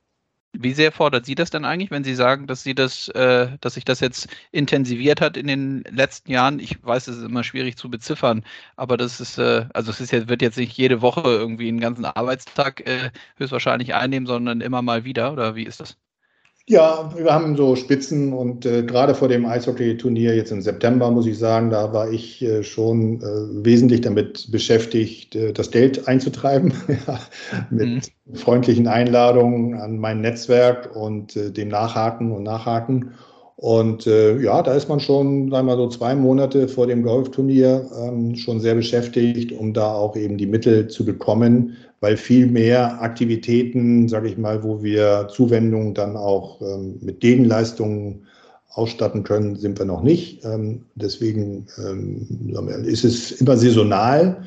[0.59, 3.75] Wie sehr fordert Sie das denn eigentlich, wenn Sie sagen, dass Sie das, äh, dass
[3.75, 6.59] sich das jetzt intensiviert hat in den letzten Jahren?
[6.61, 8.45] Ich weiß, es ist immer schwierig zu beziffern,
[8.77, 11.81] aber das ist, äh, also es ist jetzt, wird jetzt nicht jede Woche irgendwie einen
[11.81, 15.97] ganzen Arbeitstag äh, höchstwahrscheinlich einnehmen, sondern immer mal wieder, oder wie ist das?
[16.69, 21.27] Ja, wir haben so Spitzen und äh, gerade vor dem Eishockey-Turnier jetzt im September, muss
[21.27, 26.73] ich sagen, da war ich äh, schon äh, wesentlich damit beschäftigt, äh, das Geld einzutreiben,
[27.07, 27.21] ja,
[27.71, 28.35] mit mhm.
[28.35, 33.13] freundlichen Einladungen an mein Netzwerk und äh, dem Nachhaken und Nachhaken.
[33.57, 37.03] Und äh, ja, da ist man schon, sagen wir mal so zwei Monate vor dem
[37.03, 42.47] Golfturnier ähm, schon sehr beschäftigt, um da auch eben die Mittel zu bekommen, weil viel
[42.47, 48.27] mehr Aktivitäten, sage ich mal, wo wir Zuwendungen dann auch ähm, mit Gegenleistungen
[48.77, 50.45] ausstatten können, sind wir noch nicht.
[50.45, 52.27] Ähm, deswegen ähm,
[52.85, 54.45] ist es immer saisonal.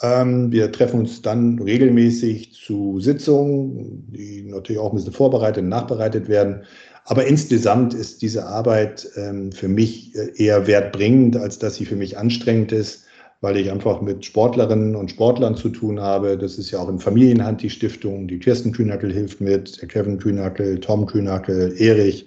[0.00, 5.68] Ähm, wir treffen uns dann regelmäßig zu Sitzungen, die natürlich auch ein bisschen vorbereitet und
[5.68, 6.62] nachbereitet werden.
[7.06, 11.96] Aber insgesamt ist diese Arbeit ähm, für mich äh, eher wertbringend, als dass sie für
[11.96, 13.06] mich anstrengend ist
[13.40, 16.38] weil ich einfach mit Sportlerinnen und Sportlern zu tun habe.
[16.38, 18.26] Das ist ja auch in Familienhand die Stiftung.
[18.28, 22.26] Die Kirsten Kühnackel hilft mit, der Kevin Kühnackel, Tom Kühnackel, Erich.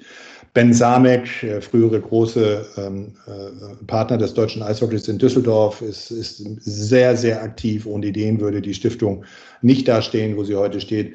[0.56, 6.44] Ben Samek, äh, frühere große ähm, äh, Partner des deutschen Eishockeys in Düsseldorf, ist, ist
[6.62, 7.86] sehr, sehr aktiv.
[7.86, 9.24] Ohne den würde die Stiftung
[9.62, 11.14] nicht dastehen, wo sie heute steht.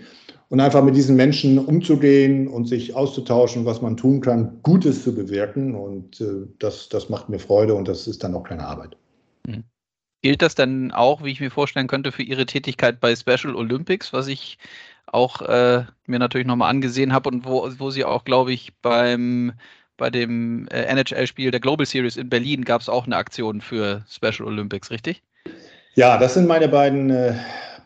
[0.48, 5.14] Und einfach mit diesen Menschen umzugehen und sich auszutauschen, was man tun kann, Gutes zu
[5.14, 5.74] bewirken.
[5.74, 8.96] Und äh, das, das macht mir Freude und das ist dann auch keine Arbeit.
[9.46, 9.64] Mhm.
[10.22, 14.12] Gilt das dann auch, wie ich mir vorstellen könnte, für Ihre Tätigkeit bei Special Olympics,
[14.12, 14.58] was ich
[15.06, 19.52] auch äh, mir natürlich nochmal angesehen habe und wo, wo Sie auch, glaube ich, beim
[19.96, 24.04] bei dem äh, NHL-Spiel der Global Series in Berlin gab es auch eine Aktion für
[24.08, 25.22] Special Olympics, richtig?
[25.94, 27.34] Ja, das sind meine beiden äh,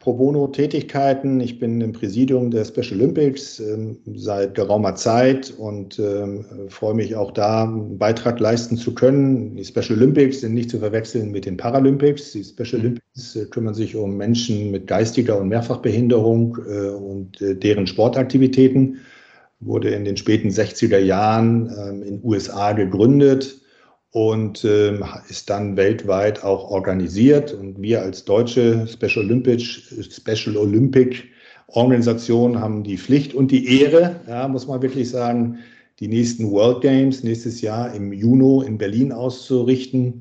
[0.00, 1.40] Pro Bono-Tätigkeiten.
[1.40, 7.16] Ich bin im Präsidium der Special Olympics ähm, seit geraumer Zeit und ähm, freue mich
[7.16, 9.56] auch da, einen Beitrag leisten zu können.
[9.56, 12.32] Die Special Olympics sind nicht zu verwechseln mit den Paralympics.
[12.32, 12.86] Die Special mhm.
[12.86, 18.98] Olympics äh, kümmern sich um Menschen mit geistiger und Mehrfachbehinderung äh, und äh, deren Sportaktivitäten.
[19.60, 23.57] Wurde in den späten 60er Jahren ähm, in USA gegründet
[24.10, 27.52] und äh, ist dann weltweit auch organisiert.
[27.52, 29.62] Und wir als deutsche Special Olympic,
[30.10, 31.24] Special Olympic
[31.68, 35.58] Organisation haben die Pflicht und die Ehre, ja, muss man wirklich sagen,
[36.00, 40.20] die nächsten World Games nächstes Jahr im Juni in Berlin auszurichten.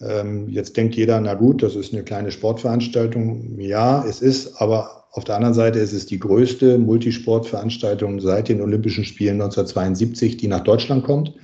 [0.00, 3.60] Ähm, jetzt denkt jeder, na gut, das ist eine kleine Sportveranstaltung.
[3.60, 8.60] Ja, es ist, aber auf der anderen Seite ist es die größte Multisportveranstaltung seit den
[8.60, 11.34] Olympischen Spielen 1972, die nach Deutschland kommt.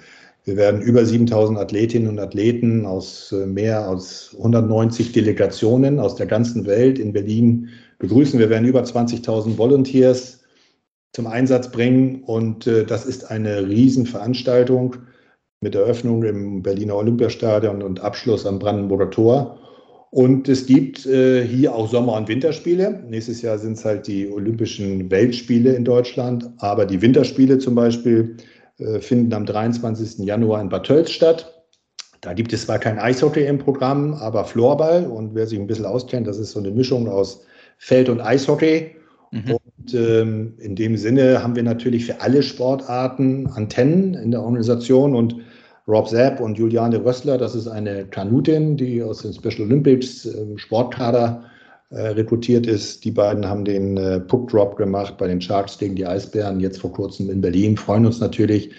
[0.46, 6.26] Wir werden über 7000 Athletinnen und Athleten aus äh, mehr als 190 Delegationen aus der
[6.26, 8.38] ganzen Welt in Berlin begrüßen.
[8.38, 10.44] Wir werden über 20.000 Volunteers
[11.12, 14.94] zum Einsatz bringen und äh, das ist eine Riesenveranstaltung
[15.60, 19.58] mit Eröffnung im Berliner Olympiastadion und Abschluss am Brandenburger Tor.
[20.10, 23.02] Und es gibt äh, hier auch Sommer- und Winterspiele.
[23.08, 26.48] Nächstes Jahr sind es halt die Olympischen Weltspiele in Deutschland.
[26.58, 28.36] Aber die Winterspiele zum Beispiel
[29.00, 30.24] finden am 23.
[30.24, 31.52] Januar in Bad Tölz statt.
[32.20, 35.06] Da gibt es zwar kein Eishockey im Programm, aber Floorball.
[35.06, 37.44] Und wer sich ein bisschen auskennt, das ist so eine Mischung aus
[37.78, 38.96] Feld- und Eishockey.
[39.30, 39.56] Mhm.
[39.76, 45.14] Und ähm, in dem Sinne haben wir natürlich für alle Sportarten Antennen in der Organisation
[45.14, 45.36] und
[45.88, 50.58] Rob Zapp und Juliane Rössler, das ist eine Kanutin, die aus dem Special Olympics äh,
[50.58, 51.44] Sportkader
[51.90, 53.04] äh, rekrutiert ist.
[53.04, 56.80] Die beiden haben den äh, Puck Drop gemacht bei den Sharks gegen die Eisbären, jetzt
[56.80, 57.76] vor kurzem in Berlin.
[57.76, 58.70] Freuen uns natürlich,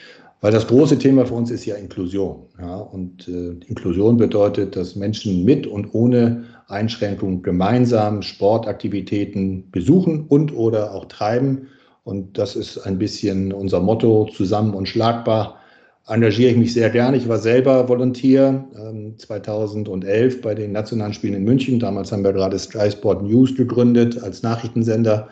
[0.42, 2.48] weil das große Thema für uns ist ja Inklusion.
[2.60, 2.76] Ja?
[2.76, 10.94] Und äh, Inklusion bedeutet, dass Menschen mit und ohne Einschränkung gemeinsam Sportaktivitäten besuchen und oder
[10.94, 11.68] auch treiben.
[12.04, 15.60] Und das ist ein bisschen unser Motto, zusammen und schlagbar
[16.08, 17.18] engagiere ich mich sehr gerne.
[17.18, 21.80] Ich war selber Volontier ähm, 2011 bei den Nationalen Spielen in München.
[21.80, 25.28] Damals haben wir gerade Sky Sport News gegründet als Nachrichtensender.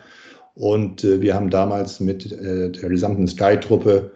[0.54, 4.10] Und äh, wir haben damals mit äh, der gesamten Sky-Truppe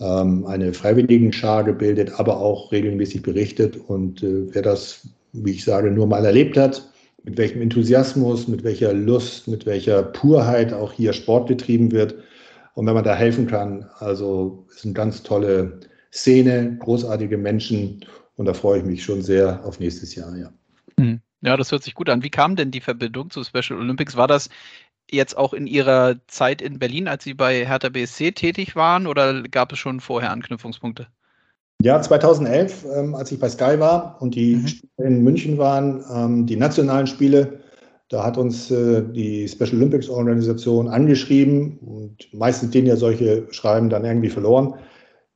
[0.00, 3.76] ähm, eine Freiwilligenschar gebildet, aber auch regelmäßig berichtet.
[3.76, 6.88] Und äh, wer das, wie ich sage, nur mal erlebt hat,
[7.24, 12.14] mit welchem Enthusiasmus, mit welcher Lust, mit welcher Purheit auch hier Sport betrieben wird.
[12.74, 15.80] Und wenn man da helfen kann, also es sind ganz tolle
[16.14, 18.04] Szene, großartige Menschen
[18.36, 20.52] und da freue ich mich schon sehr auf nächstes Jahr, ja.
[20.98, 21.20] Hm.
[21.40, 22.22] Ja, das hört sich gut an.
[22.22, 24.16] Wie kam denn die Verbindung zu Special Olympics?
[24.16, 24.48] War das
[25.10, 29.42] jetzt auch in Ihrer Zeit in Berlin, als Sie bei Hertha BSC tätig waren oder
[29.42, 31.06] gab es schon vorher Anknüpfungspunkte?
[31.82, 34.68] Ja, 2011, ähm, als ich bei Sky war und die mhm.
[34.68, 37.60] Spiele in München waren, ähm, die nationalen Spiele,
[38.08, 43.90] da hat uns äh, die Special Olympics Organisation angeschrieben und meistens denen ja solche Schreiben
[43.90, 44.74] dann irgendwie verloren.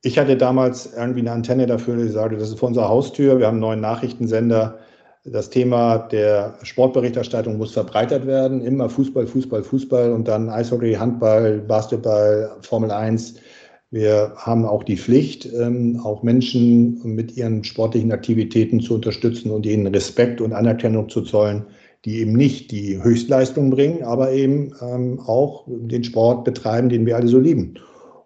[0.01, 3.47] Ich hatte damals irgendwie eine Antenne dafür, die sagte, das ist vor unserer Haustür, wir
[3.47, 4.79] haben einen neuen Nachrichtensender.
[5.25, 8.61] Das Thema der Sportberichterstattung muss verbreitert werden.
[8.61, 13.35] Immer Fußball, Fußball, Fußball und dann Eishockey, Handball, Basketball, Formel 1.
[13.91, 19.65] Wir haben auch die Pflicht, ähm, auch Menschen mit ihren sportlichen Aktivitäten zu unterstützen und
[19.65, 21.65] ihnen Respekt und Anerkennung zu zollen,
[22.05, 27.17] die eben nicht die Höchstleistung bringen, aber eben ähm, auch den Sport betreiben, den wir
[27.17, 27.79] alle so lieben.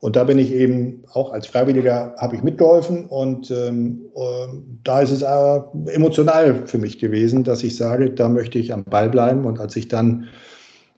[0.04, 4.48] Und da bin ich eben auch als Freiwilliger, habe ich mitgeholfen und ähm, äh,
[4.84, 5.62] da ist es äh,
[5.94, 9.46] emotional für mich gewesen, dass ich sage, da möchte ich am Ball bleiben.
[9.46, 10.28] Und als ich dann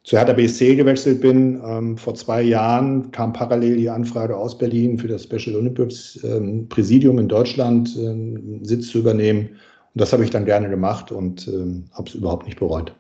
[0.06, 4.98] zu Hertha BSC gewechselt bin, ähm, vor zwei Jahren kam parallel die Anfrage aus Berlin
[4.98, 9.50] für das Special Olympics ähm, Präsidium in Deutschland ähm, Sitz zu übernehmen.
[9.94, 12.92] Und das habe ich dann gerne gemacht und ähm, habe es überhaupt nicht bereut.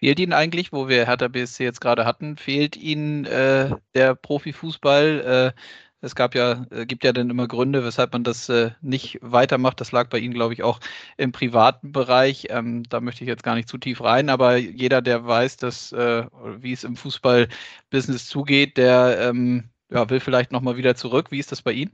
[0.00, 5.52] Fehlt Ihnen eigentlich, wo wir Hertha BSC jetzt gerade hatten, fehlt Ihnen äh, der Profifußball?
[5.54, 5.60] Äh,
[6.00, 9.78] es gab ja, äh, gibt ja dann immer Gründe, weshalb man das äh, nicht weitermacht.
[9.78, 10.80] Das lag bei Ihnen, glaube ich, auch
[11.18, 12.46] im privaten Bereich.
[12.48, 15.92] Ähm, da möchte ich jetzt gar nicht zu tief rein, aber jeder, der weiß, dass,
[15.92, 16.24] äh,
[16.60, 21.30] wie es im Fußballbusiness zugeht, der ähm, ja, will vielleicht nochmal wieder zurück.
[21.30, 21.92] Wie ist das bei Ihnen?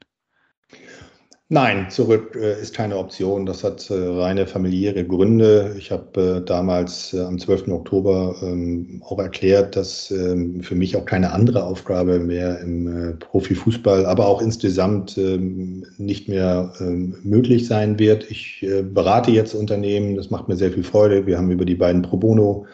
[1.48, 3.46] Nein, zurück äh, ist keine Option.
[3.46, 5.76] Das hat äh, reine familiäre Gründe.
[5.78, 7.68] Ich habe äh, damals äh, am 12.
[7.68, 13.12] Oktober ähm, auch erklärt, dass ähm, für mich auch keine andere Aufgabe mehr im äh,
[13.12, 18.28] Profifußball, aber auch insgesamt ähm, nicht mehr ähm, möglich sein wird.
[18.28, 21.26] Ich äh, berate jetzt Unternehmen, das macht mir sehr viel Freude.
[21.26, 22.66] Wir haben über die beiden Pro Bono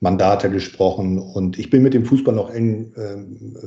[0.00, 2.92] Mandate gesprochen und ich bin mit dem Fußball noch eng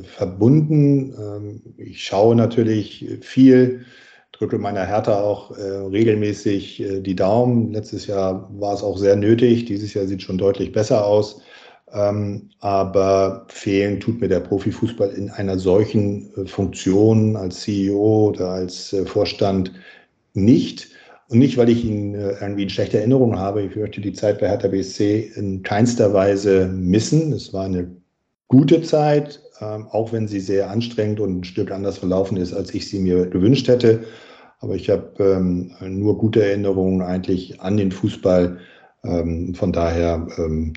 [0.03, 1.13] verbunden.
[1.17, 3.85] Ähm, ich schaue natürlich viel
[4.41, 7.71] drücke meiner Hertha auch äh, regelmäßig äh, die Daumen.
[7.71, 9.65] Letztes Jahr war es auch sehr nötig.
[9.65, 11.41] Dieses Jahr sieht schon deutlich besser aus.
[11.93, 18.49] Ähm, aber fehlen tut mir der Profifußball in einer solchen äh, Funktion als CEO oder
[18.49, 19.71] als äh, Vorstand
[20.33, 20.87] nicht.
[21.29, 23.61] Und nicht, weil ich ihn äh, irgendwie in schlechter Erinnerung habe.
[23.61, 27.31] Ich möchte die Zeit bei Hertha BSC in keinster Weise missen.
[27.31, 27.91] Es war eine
[28.47, 32.73] gute Zeit, ähm, auch wenn sie sehr anstrengend und ein Stück anders verlaufen ist, als
[32.73, 34.03] ich sie mir gewünscht hätte.
[34.61, 38.59] Aber ich habe ähm, nur gute Erinnerungen eigentlich an den Fußball.
[39.03, 40.73] Ähm, von daher ähm,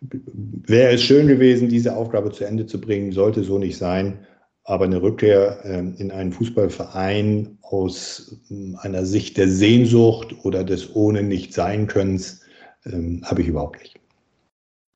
[0.00, 4.26] wäre es schön gewesen, diese Aufgabe zu Ende zu bringen, sollte so nicht sein.
[4.62, 10.94] Aber eine Rückkehr ähm, in einen Fußballverein aus ähm, einer Sicht der Sehnsucht oder des
[10.94, 12.42] ohne nicht sein Könnens
[12.86, 14.00] ähm, habe ich überhaupt nicht.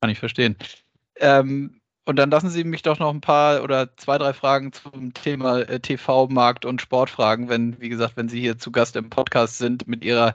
[0.00, 0.56] Kann ich verstehen.
[1.16, 1.77] Ähm,
[2.08, 5.58] und dann lassen Sie mich doch noch ein paar oder zwei, drei Fragen zum Thema
[5.60, 9.58] äh, TV-Markt und Sport fragen, wenn, wie gesagt, wenn Sie hier zu Gast im Podcast
[9.58, 10.34] sind mit Ihrer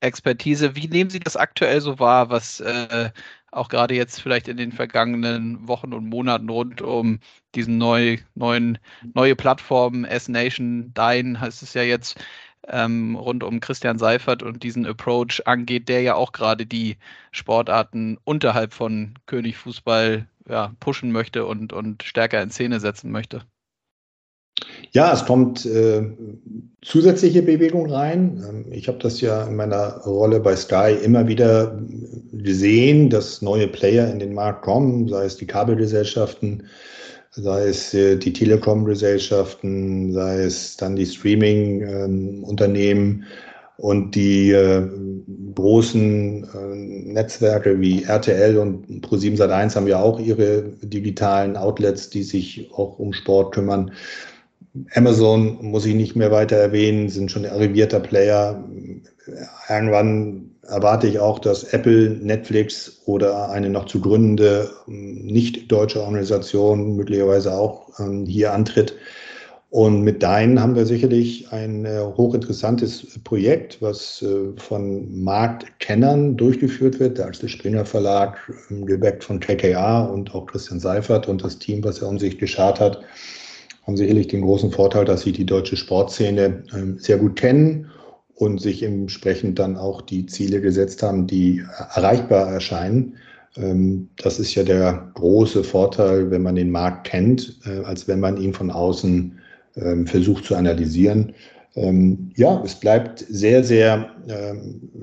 [0.00, 0.76] Expertise.
[0.76, 3.08] Wie nehmen Sie das aktuell so wahr, was äh,
[3.52, 7.20] auch gerade jetzt vielleicht in den vergangenen Wochen und Monaten rund um
[7.54, 8.76] diesen neu, neuen,
[9.14, 12.22] neue Plattform S-Nation, Dein heißt es ja jetzt,
[12.68, 16.98] ähm, rund um Christian Seifert und diesen Approach angeht, der ja auch gerade die
[17.30, 23.42] Sportarten unterhalb von König Fußball ja, pushen möchte und, und stärker in Szene setzen möchte.
[24.92, 26.04] Ja, es kommt äh,
[26.82, 28.44] zusätzliche Bewegung rein.
[28.48, 31.76] Ähm, ich habe das ja in meiner Rolle bei Sky immer wieder
[32.32, 36.68] gesehen, dass neue Player in den Markt kommen, sei es die Kabelgesellschaften,
[37.30, 43.24] sei es äh, die Telekom-Gesellschaften, sei es dann die Streaming-Unternehmen ähm,
[43.76, 44.88] und die äh,
[45.54, 52.22] großen äh, Netzwerke wie RTL und Pro7 Sat1 haben ja auch ihre digitalen Outlets, die
[52.22, 53.92] sich auch um Sport kümmern.
[54.94, 58.62] Amazon muss ich nicht mehr weiter erwähnen, sind schon arrivierter Player.
[59.68, 66.96] Irgendwann erwarte ich auch, dass Apple, Netflix oder eine noch zu gründende nicht deutsche Organisation
[66.96, 68.96] möglicherweise auch ähm, hier antritt.
[69.74, 77.00] Und mit Dein haben wir sicherlich ein äh, hochinteressantes Projekt, was äh, von Marktkennern durchgeführt
[77.00, 77.18] wird.
[77.18, 78.38] Der Axel Springer Verlag,
[78.70, 82.38] ähm, geweckt von KKA und auch Christian Seifert und das Team, was er um sich
[82.38, 83.00] geschart hat
[83.82, 87.90] haben sicherlich den großen Vorteil, dass sie die deutsche Sportszene ähm, sehr gut kennen
[88.36, 93.16] und sich entsprechend dann auch die Ziele gesetzt haben, die erreichbar erscheinen.
[93.56, 98.20] Ähm, das ist ja der große Vorteil, wenn man den Markt kennt, äh, als wenn
[98.20, 99.40] man ihn von außen
[99.76, 101.34] ähm, versucht zu analysieren.
[102.36, 104.08] Ja, es bleibt sehr, sehr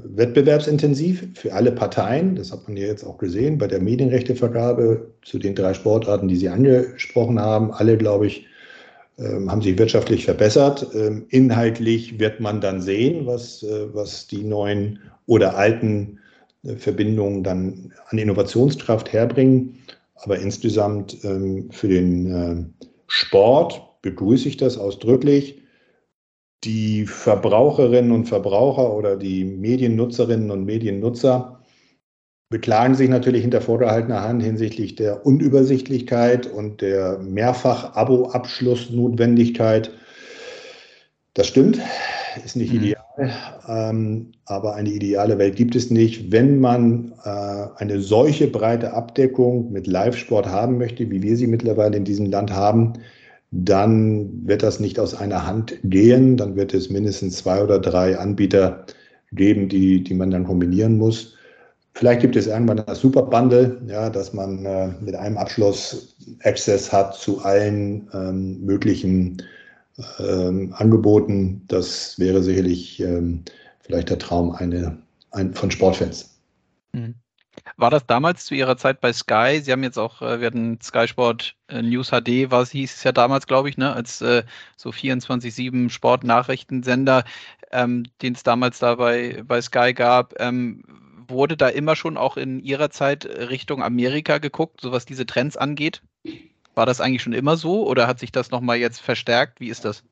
[0.05, 2.37] wettbewerbsintensiv für alle Parteien.
[2.37, 6.37] Das hat man ja jetzt auch gesehen bei der Medienrechtevergabe zu den drei Sportarten, die
[6.37, 7.73] Sie angesprochen haben.
[7.73, 8.47] Alle, glaube ich,
[9.21, 10.87] ähm, haben sich wirtschaftlich verbessert.
[10.95, 16.19] Ähm, inhaltlich wird man dann sehen, was, äh, was die neuen oder alten
[16.63, 19.77] äh, Verbindungen dann an Innovationskraft herbringen.
[20.15, 22.73] Aber insgesamt ähm, für den
[23.07, 25.61] Sport begrüße ich das ausdrücklich.
[26.63, 31.63] Die Verbraucherinnen und Verbraucher oder die Mediennutzerinnen und Mediennutzer
[32.49, 39.89] beklagen sich natürlich hinter vorgehaltener Hand hinsichtlich der Unübersichtlichkeit und der Mehrfach-Abo-Abschlussnotwendigkeit.
[41.33, 41.79] Das stimmt,
[42.45, 42.79] ist nicht mhm.
[42.79, 43.31] ideal,
[43.67, 46.29] ähm, aber eine ideale Welt gibt es nicht.
[46.31, 51.95] Wenn man äh, eine solche breite Abdeckung mit Live-Sport haben möchte, wie wir sie mittlerweile
[51.95, 52.95] in diesem Land haben,
[53.51, 56.37] dann wird das nicht aus einer Hand gehen.
[56.37, 58.85] Dann wird es mindestens zwei oder drei Anbieter
[59.33, 61.35] geben, die, die man dann kombinieren muss.
[61.93, 66.91] Vielleicht gibt es irgendwann das Super Bundle, ja, dass man äh, mit einem Abschluss Access
[66.91, 69.43] hat zu allen ähm, möglichen
[70.19, 71.63] ähm, Angeboten.
[71.67, 73.43] Das wäre sicherlich ähm,
[73.81, 74.97] vielleicht der Traum eine,
[75.31, 76.39] ein, von Sportfans.
[76.93, 77.15] Mhm.
[77.81, 79.59] War das damals zu Ihrer Zeit bei Sky?
[79.59, 83.03] Sie haben jetzt auch, äh, wir hatten Sky Sport äh, News HD, was hieß es
[83.03, 84.43] ja damals, glaube ich, ne, als äh,
[84.77, 87.23] so 24-7 Sportnachrichtensender,
[87.71, 90.39] ähm, den es damals da bei, bei Sky gab.
[90.39, 90.83] Ähm,
[91.27, 95.57] wurde da immer schon auch in Ihrer Zeit Richtung Amerika geguckt, so was diese Trends
[95.57, 96.03] angeht?
[96.75, 99.59] War das eigentlich schon immer so oder hat sich das nochmal jetzt verstärkt?
[99.59, 100.03] Wie ist das?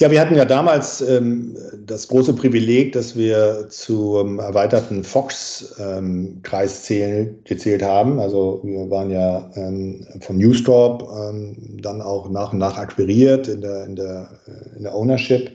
[0.00, 7.38] Ja, wir hatten ja damals ähm, das große Privileg, dass wir zum erweiterten Fox-Kreis ähm,
[7.42, 8.20] gezählt haben.
[8.20, 13.48] Also wir waren ja ähm, von News Corp ähm, dann auch nach und nach akquiriert
[13.48, 15.50] in der, in der, äh, in der Ownership.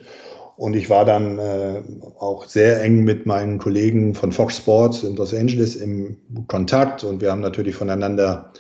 [0.58, 1.82] Und ich war dann äh,
[2.20, 7.22] auch sehr eng mit meinen Kollegen von Fox Sports in Los Angeles im Kontakt und
[7.22, 8.52] wir haben natürlich voneinander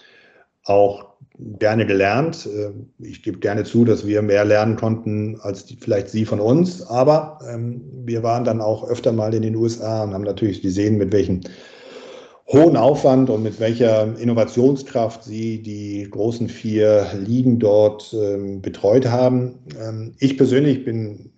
[0.64, 2.48] auch gerne gelernt.
[2.48, 2.72] Äh,
[3.04, 6.82] ich gebe gerne zu, dass wir mehr lernen konnten als die, vielleicht Sie von uns,
[6.84, 10.98] aber ähm, wir waren dann auch öfter mal in den USA und haben natürlich gesehen,
[10.98, 11.42] mit welchem
[12.48, 19.60] hohen Aufwand und mit welcher Innovationskraft Sie die großen vier Ligen dort ähm, betreut haben.
[19.82, 21.32] Ähm, ich persönlich bin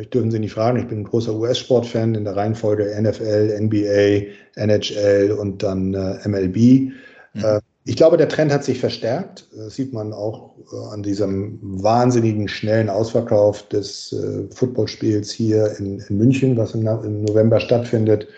[0.00, 4.32] ich dürfen Sie nicht fragen, ich bin ein großer US-Sportfan in der Reihenfolge NFL, NBA,
[4.56, 6.92] NHL und dann äh, MLB.
[7.34, 7.60] Mhm.
[7.84, 9.48] Ich glaube, der Trend hat sich verstärkt.
[9.56, 15.98] Das sieht man auch äh, an diesem wahnsinnigen schnellen Ausverkauf des äh, Footballspiels hier in,
[15.98, 18.28] in München, was im, im, November stattfindet.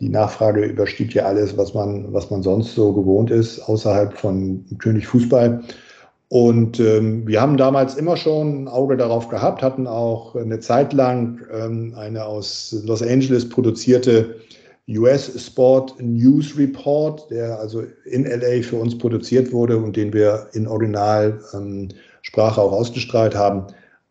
[0.00, 4.64] Die Nachfrage überstieg ja alles, was man, was man sonst so gewohnt ist, außerhalb von
[4.78, 5.62] König Fußball.
[6.28, 10.92] Und ähm, wir haben damals immer schon ein Auge darauf gehabt, hatten auch eine Zeit
[10.92, 14.36] lang ähm, eine aus Los Angeles produzierte
[14.88, 20.48] US Sport News Report, der also in LA für uns produziert wurde und den wir
[20.52, 21.88] in Originalsprache ähm,
[22.34, 23.66] auch ausgestrahlt haben.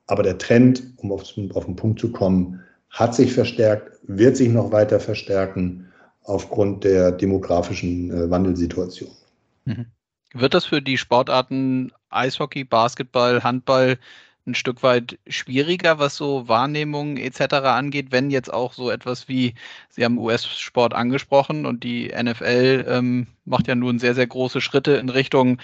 [0.07, 4.49] Aber der Trend, um auf, auf den Punkt zu kommen, hat sich verstärkt, wird sich
[4.49, 5.87] noch weiter verstärken
[6.23, 9.11] aufgrund der demografischen äh, Wandelsituation.
[9.65, 9.85] Mhm.
[10.33, 13.97] Wird das für die Sportarten Eishockey, Basketball, Handball
[14.47, 17.53] ein Stück weit schwieriger, was so Wahrnehmungen etc.
[17.65, 19.53] angeht, wenn jetzt auch so etwas wie,
[19.89, 24.93] Sie haben US-Sport angesprochen und die NFL ähm, macht ja nun sehr, sehr große Schritte
[24.93, 25.61] in Richtung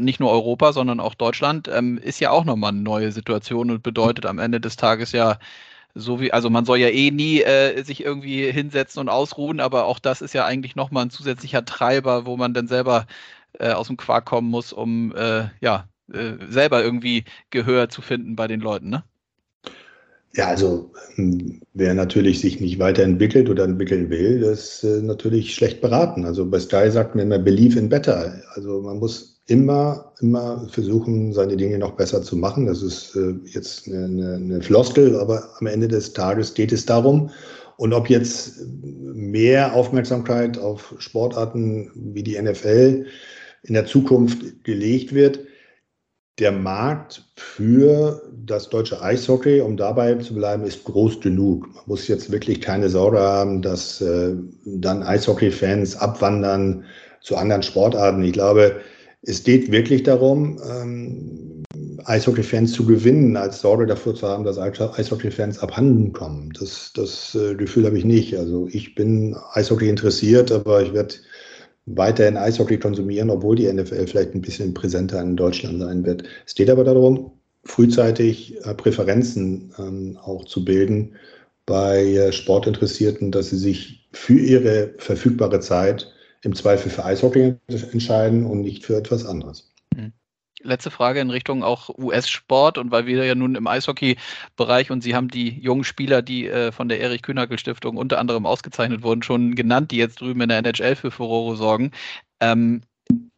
[0.00, 3.82] nicht nur Europa, sondern auch Deutschland, ähm, ist ja auch nochmal eine neue Situation und
[3.82, 5.38] bedeutet am Ende des Tages ja,
[5.94, 9.84] so wie, also man soll ja eh nie äh, sich irgendwie hinsetzen und ausruhen, aber
[9.86, 13.06] auch das ist ja eigentlich nochmal ein zusätzlicher Treiber, wo man dann selber
[13.58, 18.36] äh, aus dem Quark kommen muss, um äh, ja, äh, selber irgendwie Gehör zu finden
[18.36, 19.04] bei den Leuten, ne?
[20.34, 25.54] Ja, also ähm, wer natürlich sich nicht weiterentwickelt oder entwickeln will, das ist äh, natürlich
[25.54, 26.24] schlecht beraten.
[26.24, 28.40] Also bei Sky sagt man immer Believe in Better.
[28.54, 32.66] Also man muss immer, immer versuchen, seine Dinge noch besser zu machen.
[32.66, 36.86] Das ist äh, jetzt eine, eine, eine Floskel, aber am Ende des Tages geht es
[36.86, 37.30] darum.
[37.76, 43.06] Und ob jetzt mehr Aufmerksamkeit auf Sportarten wie die NFL
[43.64, 45.40] in der Zukunft gelegt wird,
[46.38, 51.68] der Markt für das deutsche Eishockey, um dabei zu bleiben, ist groß genug.
[51.74, 56.84] Man muss jetzt wirklich keine Sorge haben, dass äh, dann Eishockey-Fans abwandern
[57.20, 58.24] zu anderen Sportarten.
[58.24, 58.80] Ich glaube,
[59.22, 61.62] es geht wirklich darum, ähm,
[62.04, 66.52] Eishockey-Fans zu gewinnen, als Sorge dafür zu haben, dass Eishockey-Fans abhanden kommen.
[66.58, 68.36] Das, das äh, Gefühl habe ich nicht.
[68.36, 71.14] Also ich bin Eishockey interessiert, aber ich werde
[71.86, 76.24] weiterhin Eishockey konsumieren, obwohl die NFL vielleicht ein bisschen präsenter in Deutschland sein wird.
[76.46, 77.32] Es geht aber darum,
[77.64, 81.14] frühzeitig äh, Präferenzen ähm, auch zu bilden
[81.66, 86.12] bei äh, Sportinteressierten, dass sie sich für ihre verfügbare Zeit
[86.42, 87.54] im Zweifel für Eishockey
[87.92, 89.71] entscheiden und nicht für etwas anderes.
[90.62, 95.14] Letzte Frage in Richtung auch US-Sport und weil wir ja nun im Eishockey-Bereich und Sie
[95.14, 99.22] haben die jungen Spieler, die äh, von der Erich Kühnagel Stiftung unter anderem ausgezeichnet wurden,
[99.22, 101.90] schon genannt, die jetzt drüben in der NHL für Furore sorgen.
[102.40, 102.82] Ähm,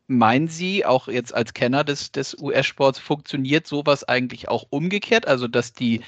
[0.07, 5.27] meinen Sie, auch jetzt als Kenner des, des US-Sports, funktioniert sowas eigentlich auch umgekehrt?
[5.27, 6.03] Also, dass die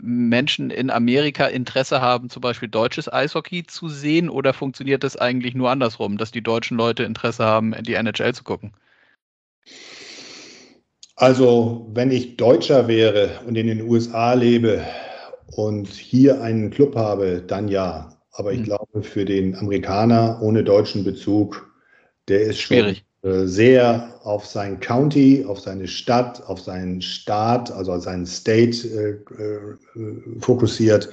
[0.00, 5.54] Menschen in Amerika Interesse haben, zum Beispiel deutsches Eishockey zu sehen, oder funktioniert das eigentlich
[5.54, 8.72] nur andersrum, dass die deutschen Leute Interesse haben, die NHL zu gucken?
[11.20, 14.82] Also, wenn ich Deutscher wäre und in den USA lebe
[15.54, 18.16] und hier einen Club habe, dann ja.
[18.32, 18.64] Aber ich mhm.
[18.64, 21.70] glaube, für den Amerikaner ohne deutschen Bezug,
[22.28, 23.04] der ist schwierig.
[23.22, 28.88] Äh, sehr auf sein County, auf seine Stadt, auf seinen Staat, also auf seinen State
[28.88, 31.10] äh, äh, fokussiert.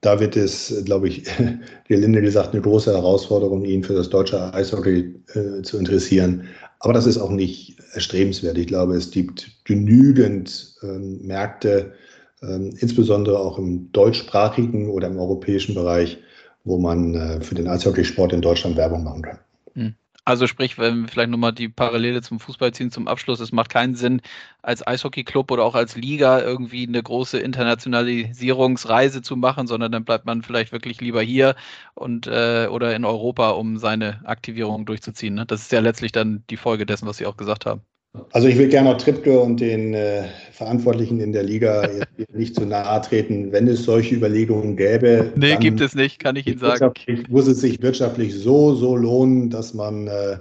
[0.00, 1.24] Da wird es, glaube ich,
[1.88, 6.48] gelinde gesagt, eine große Herausforderung, ihn für das deutsche Eishockey äh, zu interessieren.
[6.84, 8.58] Aber das ist auch nicht erstrebenswert.
[8.58, 11.94] Ich glaube, es gibt genügend ähm, Märkte,
[12.42, 16.18] ähm, insbesondere auch im deutschsprachigen oder im europäischen Bereich,
[16.64, 19.38] wo man äh, für den Eishockeysport in Deutschland Werbung machen kann.
[19.72, 19.94] Hm.
[20.26, 23.68] Also sprich, wenn wir vielleicht nochmal die Parallele zum Fußball ziehen zum Abschluss, es macht
[23.70, 24.22] keinen Sinn,
[24.62, 30.24] als Eishockeyclub oder auch als Liga irgendwie eine große Internationalisierungsreise zu machen, sondern dann bleibt
[30.24, 31.56] man vielleicht wirklich lieber hier
[31.94, 35.34] und äh, oder in Europa, um seine Aktivierung durchzuziehen.
[35.34, 35.44] Ne?
[35.46, 37.82] Das ist ja letztlich dann die Folge dessen, was Sie auch gesagt haben.
[38.30, 41.88] Also ich will gerne Trippke und den äh, Verantwortlichen in der Liga
[42.32, 43.50] nicht zu nahe treten.
[43.50, 45.32] Wenn es solche Überlegungen gäbe.
[45.36, 46.92] Nee, gibt es nicht, kann ich Ihnen sagen.
[47.28, 50.38] Muss es sich wirtschaftlich so, so lohnen, dass man äh,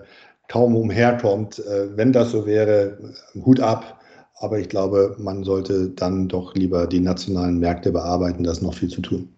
[0.47, 1.59] kaum umherkommt.
[1.59, 2.97] Äh, wenn das so wäre,
[3.43, 3.99] Hut ab.
[4.35, 8.43] Aber ich glaube, man sollte dann doch lieber die nationalen Märkte bearbeiten.
[8.43, 9.29] Da ist noch viel zu tun.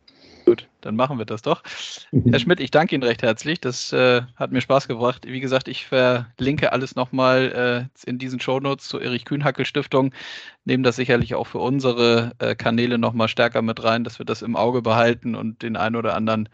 [0.45, 1.63] Gut, dann machen wir das doch.
[2.29, 3.59] Herr Schmidt, ich danke Ihnen recht herzlich.
[3.59, 5.25] Das äh, hat mir Spaß gebracht.
[5.25, 10.13] Wie gesagt, ich verlinke alles nochmal äh, in diesen Shownotes zur Erich Kühnhackel Stiftung.
[10.63, 14.41] Nehmen das sicherlich auch für unsere äh, Kanäle nochmal stärker mit rein, dass wir das
[14.43, 16.49] im Auge behalten und den einen oder anderen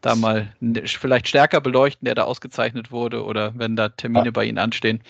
[0.00, 0.52] da mal
[0.84, 5.00] vielleicht stärker beleuchten, der da ausgezeichnet wurde oder wenn da Termine bei Ihnen anstehen.